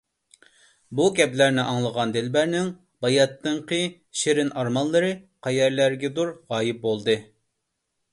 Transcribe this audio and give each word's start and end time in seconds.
بۇ 0.99 1.03
گەپلەرنى 1.17 1.65
ئاڭلىغان 1.73 2.13
دىلبەرنىڭ 2.15 2.71
باياتىنقى 3.05 3.79
شېرىن 4.21 4.49
ئارمانلىرى 4.63 5.11
قەيەرلەرگىدۇر 5.49 6.33
غايىب 6.55 6.81
بولدى. 6.87 7.17